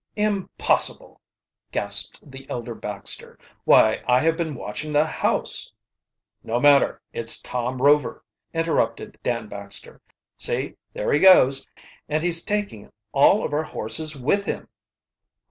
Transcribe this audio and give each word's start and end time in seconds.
"Impossible!" 0.15 1.21
gasped 1.71 2.19
the 2.23 2.49
elder 2.49 2.73
Baxter. 2.73 3.37
"Why, 3.65 4.01
I 4.07 4.19
have 4.21 4.35
been 4.35 4.55
watching 4.55 4.91
the 4.91 5.05
house" 5.05 5.71
"No 6.43 6.59
matter, 6.59 7.03
it's 7.13 7.39
Tom 7.39 7.79
Rover!" 7.79 8.23
interrupt 8.51 8.99
Dan 9.21 9.47
Baxter. 9.47 10.01
"See, 10.37 10.73
there 10.91 11.13
he 11.13 11.19
goes 11.19 11.67
and 12.09 12.23
he 12.23 12.31
taking 12.31 12.91
all 13.11 13.45
of 13.45 13.53
our 13.53 13.61
horses 13.61 14.15
with 14.19 14.45
him!" 14.45 14.69